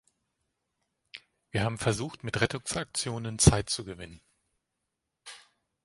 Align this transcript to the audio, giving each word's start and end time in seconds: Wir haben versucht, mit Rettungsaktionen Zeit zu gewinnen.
Wir 1.51 1.61
haben 1.63 1.77
versucht, 1.77 2.23
mit 2.23 2.41
Rettungsaktionen 2.41 3.37
Zeit 3.37 3.69
zu 3.69 3.85
gewinnen. 3.85 4.19